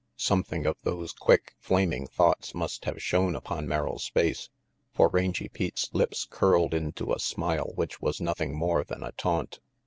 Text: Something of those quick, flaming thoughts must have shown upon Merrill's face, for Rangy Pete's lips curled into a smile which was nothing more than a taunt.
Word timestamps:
Something 0.17 0.65
of 0.65 0.77
those 0.81 1.13
quick, 1.13 1.53
flaming 1.59 2.07
thoughts 2.07 2.55
must 2.55 2.85
have 2.85 2.99
shown 3.03 3.35
upon 3.35 3.67
Merrill's 3.67 4.07
face, 4.07 4.49
for 4.91 5.09
Rangy 5.09 5.47
Pete's 5.47 5.91
lips 5.93 6.25
curled 6.27 6.73
into 6.73 7.13
a 7.13 7.19
smile 7.19 7.71
which 7.75 8.01
was 8.01 8.19
nothing 8.19 8.55
more 8.57 8.83
than 8.83 9.03
a 9.03 9.11
taunt. 9.11 9.59